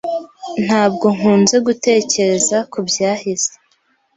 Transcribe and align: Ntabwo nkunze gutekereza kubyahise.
Ntabwo 0.65 1.05
nkunze 1.15 1.55
gutekereza 1.67 2.57
kubyahise. 2.71 3.51